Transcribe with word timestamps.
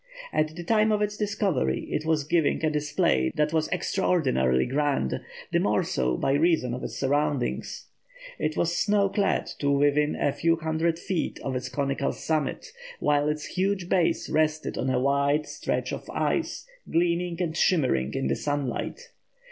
At 0.33 0.55
the 0.55 0.63
time 0.63 0.91
of 0.91 1.03
its 1.03 1.15
discovery 1.15 1.83
it 1.91 2.05
was 2.07 2.23
giving 2.23 2.65
a 2.65 2.71
display 2.71 3.31
that 3.35 3.53
was 3.53 3.67
extraordinarily 3.69 4.65
grand, 4.65 5.21
the 5.51 5.59
more 5.59 5.83
so 5.83 6.17
by 6.17 6.33
reason 6.33 6.73
of 6.73 6.83
its 6.83 6.95
surroundings. 6.95 7.85
It 8.39 8.57
was 8.57 8.75
snow 8.75 9.09
clad 9.09 9.45
to 9.59 9.69
within 9.69 10.15
a 10.15 10.31
few 10.31 10.55
hundred 10.55 10.97
feet 10.97 11.37
of 11.43 11.55
its 11.55 11.69
conical 11.69 12.13
summit, 12.13 12.71
while 12.99 13.29
its 13.29 13.45
huge 13.45 13.89
base 13.89 14.27
rested 14.27 14.75
on 14.75 14.89
a 14.89 14.99
wide 14.99 15.45
stretch 15.45 15.93
of 15.93 16.09
ice, 16.09 16.65
gleaming 16.91 17.39
and 17.39 17.55
shimmering 17.55 18.15
in 18.15 18.25
the 18.25 18.35
sunlight. 18.35 19.11